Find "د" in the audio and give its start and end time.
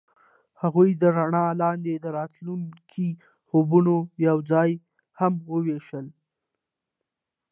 1.01-1.03, 1.99-2.05